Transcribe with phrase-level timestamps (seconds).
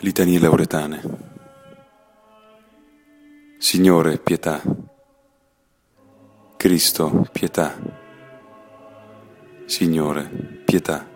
[0.00, 1.00] Litanie lauretane.
[3.58, 4.60] Signore, pietà.
[6.56, 7.74] Cristo, pietà.
[9.66, 11.06] Signore, pietà.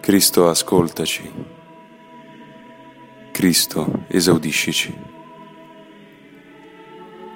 [0.00, 1.32] Cristo, ascoltaci.
[3.32, 4.96] Cristo, esaudiscici.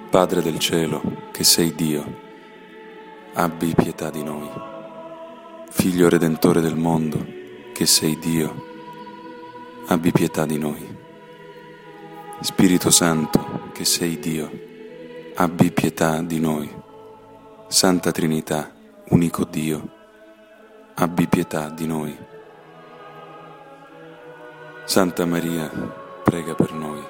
[0.09, 2.19] Padre del cielo, che sei Dio,
[3.33, 4.49] abbi pietà di noi.
[5.69, 7.25] Figlio redentore del mondo,
[7.73, 8.70] che sei Dio,
[9.87, 10.97] abbi pietà di noi.
[12.41, 14.49] Spirito Santo, che sei Dio,
[15.35, 16.69] abbi pietà di noi.
[17.67, 18.71] Santa Trinità,
[19.09, 19.89] unico Dio,
[20.95, 22.17] abbi pietà di noi.
[24.85, 25.69] Santa Maria,
[26.23, 27.01] prega per noi.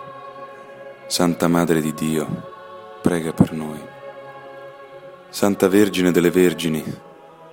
[1.08, 3.80] Santa Madre di Dio, prega per noi.
[5.30, 6.84] Santa Vergine delle Vergini,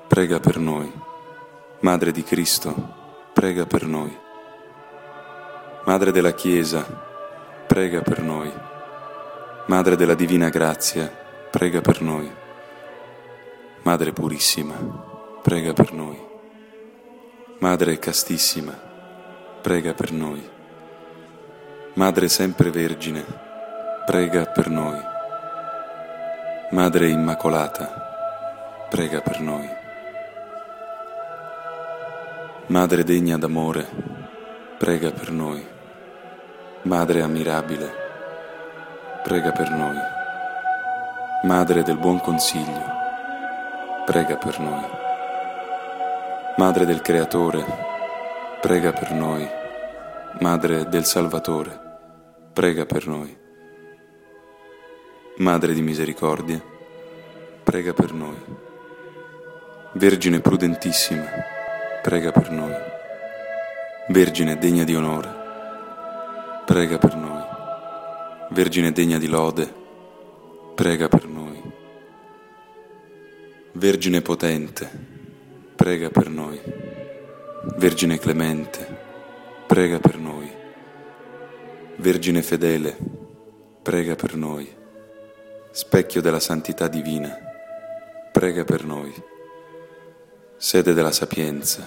[0.06, 0.92] prega per noi.
[1.80, 2.74] Madre di Cristo,
[3.32, 4.26] prega per noi.
[5.88, 6.84] Madre della Chiesa,
[7.66, 8.52] prega per noi.
[9.68, 11.10] Madre della Divina Grazia,
[11.50, 12.30] prega per noi.
[13.84, 14.74] Madre Purissima,
[15.40, 16.20] prega per noi.
[17.60, 18.78] Madre Castissima,
[19.62, 20.46] prega per noi.
[21.94, 23.24] Madre Sempre Vergine,
[24.04, 25.00] prega per noi.
[26.72, 29.66] Madre Immacolata, prega per noi.
[32.66, 33.88] Madre degna d'amore,
[34.76, 35.76] prega per noi.
[36.82, 37.92] Madre ammirabile,
[39.24, 39.98] prega per noi.
[41.42, 42.84] Madre del buon consiglio,
[44.06, 44.84] prega per noi.
[46.56, 47.64] Madre del Creatore,
[48.60, 49.46] prega per noi.
[50.38, 51.78] Madre del Salvatore,
[52.52, 53.36] prega per noi.
[55.38, 56.62] Madre di misericordia,
[57.64, 58.40] prega per noi.
[59.94, 61.26] Vergine prudentissima,
[62.02, 62.74] prega per noi.
[64.10, 65.37] Vergine degna di onore,
[66.68, 67.42] prega per noi.
[68.50, 69.72] Vergine degna di lode,
[70.74, 71.62] prega per noi.
[73.72, 74.86] Vergine potente,
[75.74, 76.60] prega per noi.
[77.78, 78.86] Vergine clemente,
[79.66, 80.52] prega per noi.
[81.96, 82.98] Vergine fedele,
[83.80, 84.70] prega per noi.
[85.70, 87.34] Specchio della santità divina,
[88.30, 89.14] prega per noi.
[90.58, 91.82] Sede della sapienza,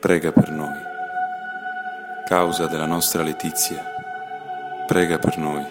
[0.00, 0.85] prega per noi
[2.26, 3.84] causa della nostra letizia,
[4.84, 5.64] prega per noi.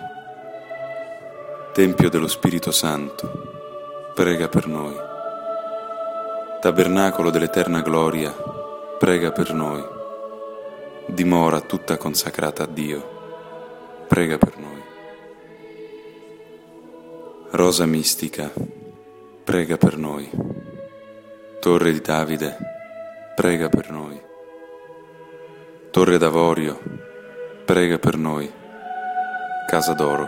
[1.73, 4.95] Tempio dello Spirito Santo, prega per noi.
[6.61, 8.31] Tabernacolo dell'eterna gloria,
[8.97, 9.83] prega per noi.
[11.07, 14.83] Dimora tutta consacrata a Dio, prega per noi.
[17.49, 18.49] Rosa mistica,
[19.43, 20.29] prega per noi.
[21.59, 22.55] Torre di Davide,
[23.35, 24.33] prega per noi.
[25.95, 26.77] Torre d'Avorio,
[27.63, 28.51] prega per noi.
[29.65, 30.27] Casa d'Oro,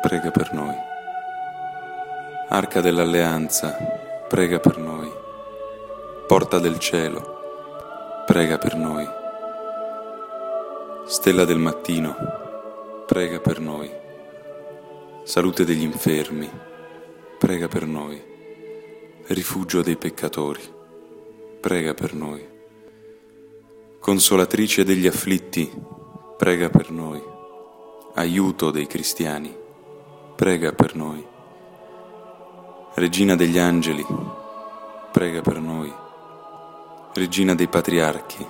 [0.00, 0.74] prega per noi.
[2.48, 3.76] Arca dell'Alleanza,
[4.28, 5.08] prega per noi.
[6.26, 9.08] Porta del Cielo, prega per noi.
[11.06, 12.16] Stella del Mattino,
[13.06, 13.88] prega per noi.
[15.22, 16.50] Salute degli infermi,
[17.38, 18.20] prega per noi.
[19.28, 20.74] Rifugio dei peccatori,
[21.60, 22.51] prega per noi.
[24.02, 25.72] Consolatrice degli afflitti,
[26.36, 27.22] prega per noi.
[28.14, 29.56] Aiuto dei cristiani,
[30.34, 31.24] prega per noi.
[32.94, 34.04] Regina degli angeli,
[35.12, 35.94] prega per noi.
[37.14, 38.44] Regina dei patriarchi,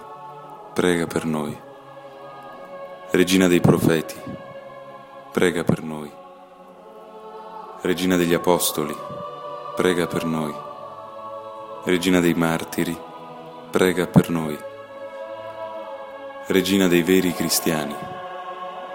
[0.73, 1.55] prega per noi.
[3.11, 4.17] Regina dei profeti,
[5.33, 6.11] prega per noi.
[7.83, 8.97] Regina degli apostoli,
[9.77, 10.55] prega per noi.
[11.85, 12.99] Regina dei martiri,
[13.71, 14.71] prega per noi.
[16.47, 17.95] Regina dei veri cristiani,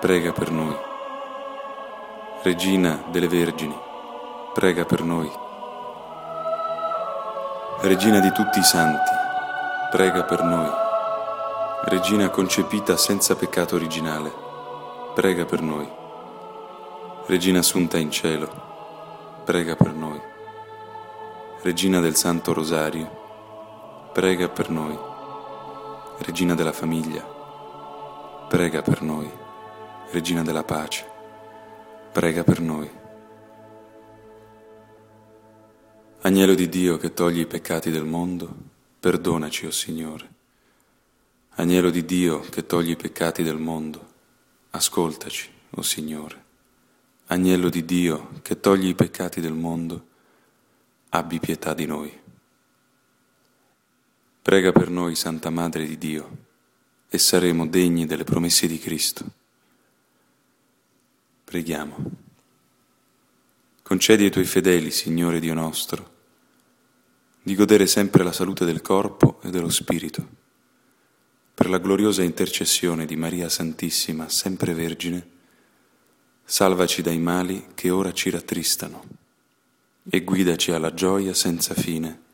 [0.01, 0.75] prega per noi.
[2.43, 3.75] Regina delle Vergini,
[4.53, 5.31] prega per noi.
[7.79, 9.11] Regina di tutti i santi,
[9.89, 10.69] prega per noi.
[11.85, 14.29] Regina concepita senza peccato originale,
[15.15, 15.89] prega per noi.
[17.27, 18.49] Regina assunta in cielo,
[19.45, 20.21] prega per noi.
[21.61, 24.99] Regina del Santo Rosario, prega per noi.
[26.19, 27.35] Regina della famiglia,
[28.47, 29.29] prega per noi.
[30.11, 31.05] Regina della pace,
[32.13, 32.89] prega per noi.
[36.21, 38.49] Agnello di Dio che togli i peccati del mondo,
[38.99, 40.35] perdonaci, o oh Signore.
[41.55, 44.13] Agnello di Dio che togli i peccati del mondo,
[44.69, 46.45] ascoltaci, o oh Signore.
[47.27, 50.07] Agnello di Dio che togli i peccati del mondo,
[51.09, 52.17] abbi pietà di noi.
[54.41, 56.45] Prega per noi, Santa Madre di Dio
[57.09, 59.25] e saremo degni delle promesse di Cristo.
[61.43, 61.97] Preghiamo.
[63.81, 66.15] Concedi ai tuoi fedeli, Signore Dio nostro,
[67.41, 70.27] di godere sempre la salute del corpo e dello spirito,
[71.53, 75.25] per la gloriosa intercessione di Maria Santissima, sempre Vergine,
[76.43, 79.03] salvaci dai mali che ora ci rattristano
[80.09, 82.25] e guidaci alla gioia senza fine.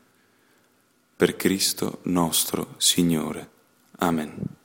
[1.16, 3.50] Per Cristo nostro Signore.
[3.98, 4.62] Amen.